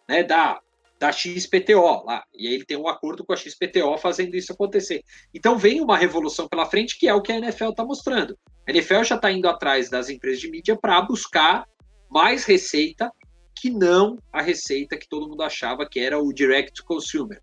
né? 0.07 0.23
Da, 0.23 0.61
da 1.01 1.11
XPTO 1.11 2.05
lá. 2.05 2.23
E 2.35 2.47
aí 2.47 2.55
ele 2.55 2.65
tem 2.67 2.77
um 2.77 2.87
acordo 2.87 3.25
com 3.25 3.33
a 3.33 3.37
XPTO 3.37 3.97
fazendo 3.97 4.37
isso 4.37 4.53
acontecer. 4.53 5.03
Então 5.35 5.57
vem 5.57 5.81
uma 5.81 5.97
revolução 5.97 6.47
pela 6.47 6.67
frente, 6.67 6.99
que 6.99 7.09
é 7.09 7.15
o 7.15 7.23
que 7.23 7.33
a 7.33 7.39
NFL 7.39 7.71
está 7.71 7.85
mostrando. 7.85 8.37
A 8.69 8.71
NFL 8.71 9.03
já 9.05 9.17
está 9.17 9.33
indo 9.33 9.49
atrás 9.49 9.89
das 9.89 10.11
empresas 10.11 10.41
de 10.41 10.51
mídia 10.51 10.77
para 10.77 11.01
buscar 11.01 11.65
mais 12.11 12.45
receita 12.45 13.11
que 13.57 13.71
não 13.71 14.19
a 14.33 14.43
receita 14.43 14.97
que 14.97 15.09
todo 15.09 15.29
mundo 15.29 15.43
achava 15.43 15.89
que 15.89 15.99
era 15.99 16.19
o 16.19 16.33
direct 16.33 16.83
consumer, 16.85 17.41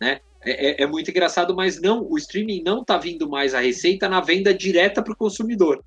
né? 0.00 0.20
É, 0.42 0.82
é, 0.82 0.82
é 0.84 0.86
muito 0.86 1.10
engraçado, 1.10 1.54
mas 1.54 1.80
não, 1.80 2.06
o 2.08 2.16
streaming 2.16 2.62
não 2.62 2.82
está 2.82 2.96
vindo 2.96 3.28
mais 3.28 3.54
a 3.54 3.60
receita 3.60 4.08
na 4.08 4.20
venda 4.20 4.54
direta 4.54 5.02
para 5.02 5.12
o 5.12 5.16
consumidor. 5.16 5.82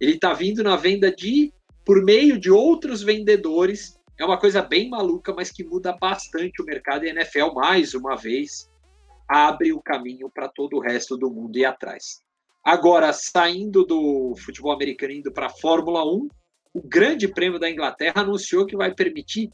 Ele 0.00 0.12
está 0.12 0.32
vindo 0.32 0.62
na 0.62 0.76
venda 0.76 1.10
de 1.10 1.52
por 1.84 2.04
meio 2.04 2.38
de 2.38 2.50
outros 2.50 3.02
vendedores. 3.02 3.98
É 4.20 4.24
uma 4.24 4.38
coisa 4.38 4.60
bem 4.60 4.90
maluca, 4.90 5.32
mas 5.32 5.50
que 5.50 5.64
muda 5.64 5.96
bastante 5.96 6.60
o 6.60 6.64
mercado. 6.66 7.06
E 7.06 7.08
a 7.08 7.12
NFL, 7.12 7.54
mais 7.54 7.94
uma 7.94 8.14
vez, 8.14 8.70
abre 9.26 9.72
o 9.72 9.80
caminho 9.80 10.28
para 10.28 10.46
todo 10.46 10.76
o 10.76 10.80
resto 10.80 11.16
do 11.16 11.30
mundo 11.30 11.56
ir 11.56 11.64
atrás. 11.64 12.20
Agora, 12.62 13.14
saindo 13.14 13.82
do 13.82 14.34
futebol 14.36 14.72
americano 14.72 15.14
indo 15.14 15.32
para 15.32 15.46
a 15.46 15.50
Fórmula 15.50 16.04
1, 16.04 16.28
o 16.74 16.82
Grande 16.82 17.28
Prêmio 17.28 17.58
da 17.58 17.70
Inglaterra 17.70 18.20
anunciou 18.20 18.66
que 18.66 18.76
vai 18.76 18.94
permitir 18.94 19.50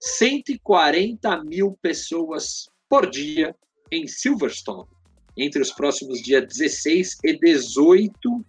140 0.00 1.42
mil 1.42 1.76
pessoas 1.82 2.68
por 2.88 3.10
dia 3.10 3.52
em 3.90 4.06
Silverstone, 4.06 4.88
entre 5.36 5.60
os 5.60 5.72
próximos 5.72 6.22
dias 6.22 6.46
16 6.46 7.18
e 7.24 7.36
18 7.36 8.46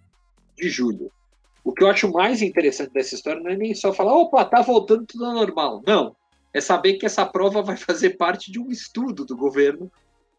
de 0.56 0.70
julho. 0.70 1.12
O 1.66 1.74
que 1.74 1.84
eu 1.84 1.90
acho 1.90 2.12
mais 2.12 2.44
interessante 2.44 2.94
dessa 2.94 3.16
história 3.16 3.42
não 3.42 3.50
é 3.50 3.58
nem 3.58 3.74
só 3.74 3.92
falar, 3.92 4.16
opa, 4.16 4.46
tá 4.46 4.62
voltando 4.62 5.04
tudo 5.04 5.26
ao 5.26 5.34
normal. 5.34 5.82
Não. 5.86 6.16
É 6.54 6.62
saber 6.62 6.94
que 6.94 7.08
essa 7.08 7.26
prova 7.26 7.64
vai 7.64 7.76
fazer 7.76 8.12
parte 8.12 8.52
de 8.52 8.60
um 8.60 8.70
estudo 8.70 9.26
do 9.26 9.36
governo 9.36 9.92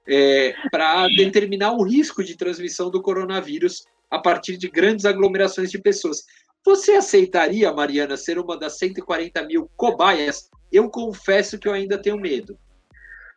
é, 0.06 0.54
para 0.70 1.08
determinar 1.08 1.72
o 1.72 1.82
risco 1.82 2.22
de 2.22 2.36
transmissão 2.36 2.90
do 2.90 3.02
coronavírus 3.02 3.84
a 4.08 4.20
partir 4.20 4.56
de 4.56 4.68
grandes 4.68 5.04
aglomerações 5.04 5.68
de 5.68 5.78
pessoas. 5.78 6.24
Você 6.64 6.92
aceitaria, 6.92 7.72
Mariana, 7.72 8.16
ser 8.16 8.38
uma 8.38 8.56
das 8.56 8.78
140 8.78 9.42
mil 9.46 9.68
cobaias? 9.76 10.48
Eu 10.70 10.88
confesso 10.88 11.58
que 11.58 11.66
eu 11.66 11.72
ainda 11.72 12.00
tenho 12.00 12.20
medo. 12.20 12.56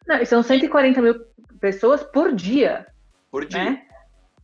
Não, 0.08 0.24
são 0.26 0.44
140 0.44 1.02
mil 1.02 1.16
pessoas 1.60 2.04
por 2.04 2.34
dia. 2.36 2.86
Por 3.32 3.46
dia. 3.46 3.64
Né? 3.64 3.89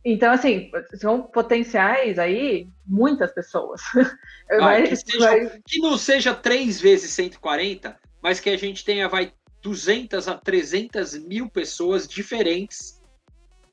Então, 0.08 0.32
assim, 0.32 0.70
são 0.94 1.20
potenciais 1.20 2.16
aí 2.16 2.68
muitas 2.86 3.32
pessoas. 3.32 3.82
Ah, 4.48 4.80
que, 4.80 4.94
seja, 4.94 5.60
que, 5.66 5.80
não 5.80 5.98
seja 5.98 6.32
três 6.32 6.80
vezes 6.80 7.10
140, 7.10 7.98
mas 8.22 8.38
que 8.38 8.48
a 8.48 8.56
gente 8.56 8.84
tenha, 8.84 9.08
vai, 9.08 9.32
200 9.60 10.28
a 10.28 10.34
300 10.38 11.18
mil 11.18 11.50
pessoas 11.50 12.06
diferentes 12.06 13.02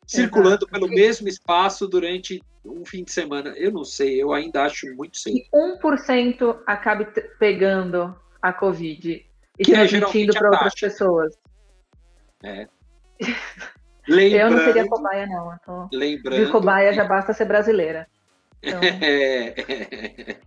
circulando 0.08 0.66
Exato. 0.66 0.72
pelo 0.72 0.88
mesmo 0.88 1.28
espaço 1.28 1.88
durante 1.88 2.42
um 2.66 2.84
fim 2.84 3.04
de 3.04 3.12
semana. 3.12 3.54
Eu 3.56 3.72
não 3.72 3.86
sei, 3.86 4.20
eu 4.20 4.34
ainda 4.34 4.64
acho 4.64 4.92
muito 4.96 5.16
cedo. 5.16 5.38
E 5.38 5.48
1% 5.54 6.60
acabe 6.66 7.06
pegando 7.38 8.20
a 8.42 8.52
Covid 8.52 9.24
e 9.60 9.64
que 9.64 9.74
é 9.74 9.76
transmitindo 9.76 10.36
é 10.36 10.40
para 10.40 10.50
outras 10.50 10.74
pessoas. 10.74 11.38
É. 12.44 12.68
Lembrando, 14.08 14.42
eu 14.42 14.52
não 14.52 14.66
seria 14.66 14.88
cobaia, 14.88 15.26
não. 15.26 15.58
Tô... 15.66 15.90
Lembrando. 15.96 16.46
De 16.46 16.52
cobaia 16.52 16.94
já 16.94 17.06
basta 17.06 17.34
ser 17.34 17.46
brasileira. 17.46 18.08
Então... 18.62 18.80
É. 19.02 20.38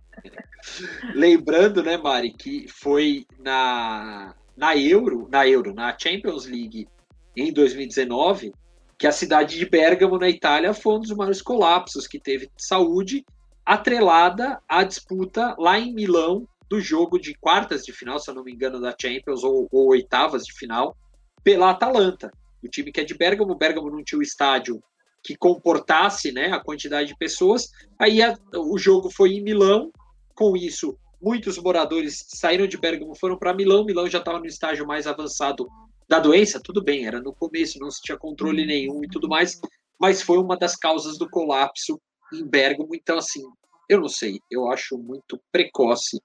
Lembrando, 1.13 1.83
né, 1.83 1.97
Mari, 1.97 2.31
que 2.31 2.67
foi 2.67 3.25
na, 3.39 4.35
na 4.55 4.75
Euro, 4.75 5.27
na 5.31 5.47
Euro, 5.47 5.73
na 5.73 5.95
Champions 5.97 6.45
League 6.45 6.87
em 7.35 7.53
2019, 7.53 8.53
que 8.97 9.07
a 9.07 9.11
cidade 9.11 9.57
de 9.57 9.65
Bergamo, 9.69 10.17
na 10.17 10.27
Itália, 10.27 10.73
foi 10.73 10.95
um 10.95 10.99
dos 10.99 11.11
maiores 11.11 11.41
colapsos 11.41 12.07
que 12.07 12.19
teve 12.19 12.47
de 12.47 12.65
saúde, 12.65 13.23
atrelada 13.65 14.59
à 14.67 14.83
disputa 14.83 15.55
lá 15.57 15.79
em 15.79 15.93
Milão 15.93 16.47
do 16.69 16.81
jogo 16.81 17.19
de 17.19 17.33
quartas 17.35 17.85
de 17.85 17.93
final, 17.93 18.19
se 18.19 18.29
eu 18.29 18.35
não 18.35 18.43
me 18.43 18.51
engano, 18.51 18.81
da 18.81 18.95
Champions, 18.99 19.43
ou, 19.43 19.67
ou 19.71 19.89
oitavas 19.89 20.45
de 20.45 20.53
final, 20.53 20.97
pela 21.43 21.69
Atalanta. 21.69 22.31
O 22.63 22.67
time 22.67 22.91
que 22.91 23.01
é 23.01 23.03
de 23.03 23.13
Bergamo, 23.13 23.55
Bergamo 23.55 23.89
não 23.89 24.03
tinha 24.03 24.19
o 24.19 24.23
estádio 24.23 24.81
que 25.23 25.35
comportasse 25.35 26.31
né, 26.31 26.51
a 26.51 26.59
quantidade 26.59 27.09
de 27.09 27.17
pessoas. 27.17 27.69
Aí 27.99 28.21
a, 28.21 28.37
o 28.55 28.77
jogo 28.77 29.09
foi 29.09 29.33
em 29.33 29.43
Milão, 29.43 29.91
com 30.33 30.55
isso, 30.55 30.97
muitos 31.21 31.57
moradores 31.57 32.25
saíram 32.29 32.67
de 32.67 32.77
Bergamo, 32.77 33.15
foram 33.15 33.37
para 33.37 33.53
Milão. 33.53 33.83
Milão 33.83 34.09
já 34.09 34.19
estava 34.19 34.39
no 34.39 34.45
estágio 34.45 34.87
mais 34.87 35.07
avançado 35.07 35.67
da 36.07 36.19
doença, 36.19 36.61
tudo 36.63 36.81
bem, 36.81 37.05
era 37.05 37.19
no 37.19 37.33
começo, 37.33 37.79
não 37.79 37.91
se 37.91 38.01
tinha 38.01 38.17
controle 38.17 38.65
nenhum 38.65 39.03
e 39.03 39.09
tudo 39.09 39.27
mais, 39.27 39.59
mas 39.99 40.21
foi 40.21 40.37
uma 40.37 40.55
das 40.55 40.75
causas 40.75 41.17
do 41.17 41.29
colapso 41.29 41.99
em 42.33 42.45
Bergamo. 42.47 42.95
Então, 42.95 43.17
assim, 43.17 43.43
eu 43.89 43.99
não 43.99 44.07
sei, 44.07 44.39
eu 44.49 44.71
acho 44.71 44.97
muito 44.97 45.41
precoce 45.51 46.21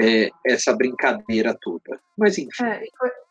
é, 0.00 0.30
essa 0.46 0.72
brincadeira 0.74 1.56
toda. 1.60 2.00
Mas, 2.16 2.38
enfim. 2.38 2.64
É, 2.64 2.82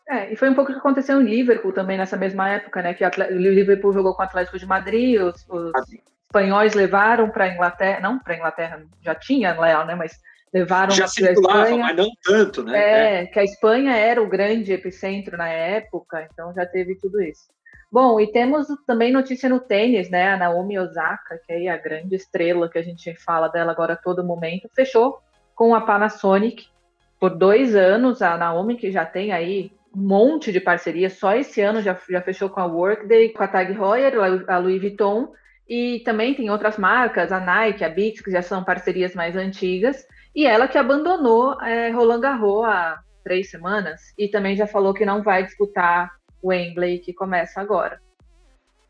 é, 0.10 0.32
e 0.32 0.36
foi 0.36 0.50
um 0.50 0.54
pouco 0.54 0.72
o 0.72 0.74
que 0.74 0.80
aconteceu 0.80 1.22
em 1.22 1.26
Liverpool 1.26 1.74
também 1.74 1.98
nessa 1.98 2.16
mesma 2.16 2.50
época, 2.50 2.82
né? 2.82 2.94
Que 2.94 3.06
o 3.06 3.38
Liverpool 3.38 3.92
jogou 3.92 4.16
com 4.16 4.22
o 4.22 4.26
Atlético 4.26 4.58
de 4.58 4.66
Madrid, 4.66 5.22
os, 5.22 5.46
os 5.50 5.72
espanhóis 6.26 6.74
levaram 6.74 7.30
para 7.30 7.46
a 7.46 7.54
Inglaterra, 7.54 8.00
não 8.00 8.18
para 8.18 8.34
a 8.34 8.38
Inglaterra, 8.38 8.84
já 9.02 9.14
tinha 9.14 9.60
Leal, 9.60 9.86
né? 9.86 9.96
Mas 9.96 10.14
levaram 10.54 10.92
já 10.92 11.08
circulava, 11.08 11.78
mas 11.78 11.98
não 11.98 12.10
tanto, 12.24 12.64
né? 12.64 12.78
É, 12.78 13.22
é, 13.22 13.26
que 13.26 13.38
a 13.38 13.44
Espanha 13.44 13.96
era 13.96 14.22
o 14.22 14.30
grande 14.30 14.72
epicentro 14.72 15.38
na 15.38 15.50
época, 15.50 16.26
então 16.32 16.54
já 16.54 16.66
teve 16.66 16.96
tudo 16.96 17.22
isso. 17.22 17.48
Bom, 17.92 18.20
e 18.20 18.32
temos 18.32 18.68
também 18.86 19.12
notícia 19.12 19.50
no 19.50 19.60
tênis, 19.60 20.10
né? 20.10 20.32
A 20.32 20.38
Naomi 20.38 20.80
Osaka, 20.80 21.40
que 21.46 21.52
é 21.52 21.70
a 21.70 21.78
grande 21.78 22.16
estrela 22.16 22.70
que 22.70 22.78
a 22.78 22.84
gente 22.84 23.14
fala 23.16 23.50
dela 23.50 23.72
agora 23.72 23.94
a 23.94 23.98
todo 23.98 24.24
momento, 24.24 24.70
fechou 24.74 25.20
com 25.54 25.76
a 25.76 25.82
Panasonic 25.82 26.68
por 27.20 27.30
dois 27.38 27.76
anos. 27.76 28.22
A 28.22 28.38
Naomi, 28.38 28.76
que 28.76 28.92
já 28.92 29.06
tem 29.06 29.32
aí 29.32 29.72
monte 29.98 30.52
de 30.52 30.60
parceria, 30.60 31.10
só 31.10 31.36
esse 31.36 31.60
ano 31.62 31.82
já, 31.82 32.00
já 32.10 32.22
fechou 32.22 32.50
com 32.50 32.60
a 32.60 32.66
Workday, 32.66 33.30
com 33.30 33.44
a 33.44 33.48
Tag 33.48 33.74
Heuer, 33.74 34.14
a 34.48 34.58
Louis 34.58 34.80
Vuitton, 34.80 35.34
e 35.68 36.02
também 36.06 36.34
tem 36.34 36.50
outras 36.50 36.78
marcas, 36.78 37.32
a 37.32 37.40
Nike, 37.40 37.84
a 37.84 37.90
Beats, 37.90 38.22
que 38.22 38.32
já 38.32 38.42
são 38.42 38.64
parcerias 38.64 39.16
mais 39.16 39.36
antigas. 39.36 40.06
E 40.34 40.46
ela 40.46 40.68
que 40.68 40.78
abandonou 40.78 41.60
é, 41.62 41.90
Roland 41.90 42.22
Garros 42.22 42.66
há 42.66 43.00
três 43.24 43.50
semanas 43.50 44.14
e 44.18 44.28
também 44.30 44.56
já 44.56 44.66
falou 44.66 44.94
que 44.94 45.06
não 45.06 45.22
vai 45.22 45.44
disputar 45.44 46.12
o 46.42 46.50
Wembley 46.50 47.00
que 47.00 47.12
começa 47.12 47.60
agora. 47.60 48.00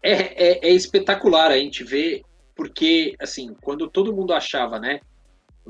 É, 0.04 0.12
é, 0.12 0.68
é, 0.68 0.70
espetacular 0.70 1.50
a 1.50 1.58
gente 1.58 1.84
ver, 1.84 2.22
porque 2.56 3.16
assim, 3.20 3.56
quando 3.62 3.90
todo 3.90 4.14
mundo 4.14 4.34
achava, 4.34 4.80
né? 4.80 5.00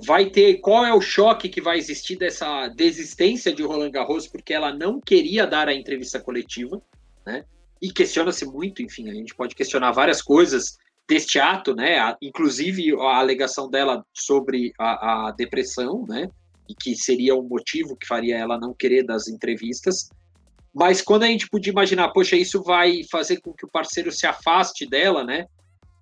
Vai 0.05 0.29
ter 0.29 0.59
qual 0.59 0.85
é 0.85 0.93
o 0.93 1.01
choque 1.01 1.49
que 1.49 1.61
vai 1.61 1.77
existir 1.77 2.17
dessa 2.17 2.67
desistência 2.67 3.53
de 3.53 3.63
Roland 3.63 3.91
Garros, 3.91 4.27
porque 4.27 4.53
ela 4.53 4.73
não 4.73 5.01
queria 5.01 5.47
dar 5.47 5.67
a 5.67 5.73
entrevista 5.73 6.19
coletiva, 6.19 6.81
né? 7.25 7.43
E 7.81 7.91
questiona-se 7.91 8.45
muito, 8.45 8.81
enfim, 8.81 9.09
a 9.09 9.13
gente 9.13 9.35
pode 9.35 9.55
questionar 9.55 9.91
várias 9.91 10.21
coisas 10.21 10.77
deste 11.07 11.39
ato, 11.39 11.75
né? 11.75 12.15
Inclusive 12.21 12.93
a 12.99 13.17
alegação 13.17 13.69
dela 13.69 14.05
sobre 14.13 14.73
a, 14.77 15.27
a 15.27 15.31
depressão, 15.31 16.05
né? 16.07 16.29
E 16.69 16.75
que 16.75 16.95
seria 16.95 17.35
um 17.35 17.47
motivo 17.47 17.95
que 17.95 18.05
faria 18.05 18.37
ela 18.37 18.59
não 18.59 18.73
querer 18.73 19.03
das 19.03 19.27
entrevistas. 19.27 20.09
Mas 20.73 21.01
quando 21.01 21.23
a 21.23 21.27
gente 21.27 21.49
podia 21.49 21.71
imaginar, 21.71 22.09
poxa, 22.09 22.35
isso 22.35 22.61
vai 22.61 23.01
fazer 23.09 23.41
com 23.41 23.53
que 23.53 23.65
o 23.65 23.69
parceiro 23.69 24.11
se 24.11 24.27
afaste 24.27 24.85
dela, 24.85 25.23
né? 25.23 25.47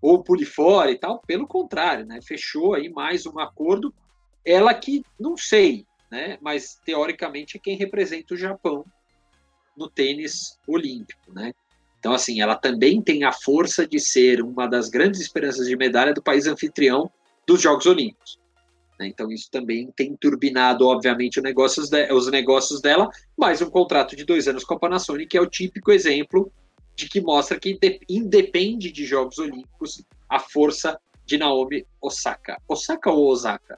Ou 0.06 0.22
pule 0.22 0.46
fora 0.46 0.92
e 0.92 1.00
tal, 1.00 1.20
pelo 1.26 1.48
contrário, 1.48 2.06
né? 2.06 2.20
Fechou 2.22 2.76
aí 2.76 2.90
mais 2.90 3.26
um 3.26 3.40
acordo. 3.40 3.92
Ela 4.46 4.72
que, 4.72 5.04
não 5.20 5.36
sei, 5.36 5.84
né? 6.12 6.38
Mas 6.40 6.80
teoricamente 6.86 7.58
é 7.58 7.60
quem 7.60 7.76
representa 7.76 8.36
o 8.36 8.38
Japão 8.38 8.86
no 9.76 9.90
tênis 9.90 10.60
olímpico, 10.68 11.34
né? 11.34 11.54
Então, 11.98 12.14
assim, 12.14 12.40
ela 12.40 12.56
também 12.56 13.02
tem 13.02 13.24
a 13.24 13.32
força 13.32 13.88
de 13.88 14.00
ser 14.00 14.44
uma 14.44 14.68
das 14.68 14.90
grandes 14.90 15.20
esperanças 15.20 15.66
de 15.66 15.76
medalha 15.76 16.14
do 16.14 16.22
país 16.22 16.46
anfitrião 16.46 17.10
dos 17.48 17.60
Jogos 17.60 17.88
Olímpicos. 17.88 18.40
Né? 19.00 19.08
Então, 19.08 19.32
isso 19.32 19.50
também 19.50 19.92
tem 19.98 20.16
turbinado, 20.16 20.86
obviamente, 20.86 21.40
os 21.40 22.32
negócios 22.32 22.80
dela, 22.80 23.10
mas 23.36 23.60
um 23.60 23.72
contrato 23.72 24.16
de 24.16 24.24
dois 24.24 24.48
anos 24.48 24.64
com 24.64 24.76
a 24.76 24.80
Panasonic 24.80 25.30
que 25.30 25.38
é 25.40 25.42
o 25.42 25.50
típico 25.50 25.92
exemplo 25.92 26.52
de 26.96 27.10
que 27.10 27.20
mostra 27.20 27.60
que 27.60 27.78
independe 28.10 28.92
de 28.92 29.06
Jogos 29.06 29.38
Olímpicos 29.38 30.04
a 30.30 30.40
força 30.40 31.00
de 31.26 31.38
Naomi 31.38 31.86
Osaka. 32.02 32.62
Osaka 32.68 33.12
ou 33.12 33.28
Osaka? 33.28 33.78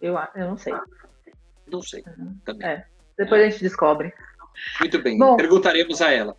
Eu, 0.00 0.16
eu 0.34 0.48
não 0.48 0.56
sei. 0.56 0.74
Não 1.66 1.82
sei. 1.82 2.04
Uhum. 2.06 2.36
Também. 2.44 2.68
É. 2.68 2.86
Depois 3.18 3.40
é. 3.40 3.46
a 3.46 3.50
gente 3.50 3.62
descobre. 3.62 4.12
Muito 4.78 5.02
bem. 5.02 5.18
Bom, 5.18 5.36
Perguntaremos 5.36 6.00
a 6.00 6.12
ela. 6.12 6.36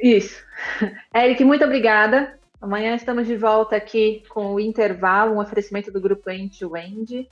Isso. 0.00 0.44
Eric, 1.14 1.44
muito 1.44 1.64
obrigada. 1.64 2.38
Amanhã 2.60 2.94
estamos 2.94 3.26
de 3.26 3.36
volta 3.36 3.74
aqui 3.76 4.22
com 4.28 4.54
o 4.54 4.60
intervalo, 4.60 5.34
um 5.34 5.40
oferecimento 5.40 5.90
do 5.90 6.00
grupo 6.00 6.30
End 6.30 6.58
to 6.58 6.76
End. 6.76 7.28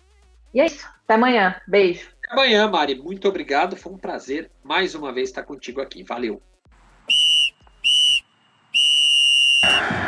E 0.53 0.61
é 0.61 0.67
isso. 0.67 0.89
Até 1.05 1.15
amanhã. 1.15 1.61
Beijo. 1.67 2.09
Até 2.25 2.33
amanhã, 2.33 2.69
Mari. 2.69 2.97
Muito 2.97 3.29
obrigado. 3.29 3.77
Foi 3.77 3.93
um 3.93 3.99
prazer 3.99 4.51
mais 4.63 4.95
uma 4.95 5.13
vez 5.13 5.29
estar 5.29 5.45
contigo 5.45 5.81
aqui. 5.81 6.03
Valeu. 6.03 6.43
game. 9.71 10.00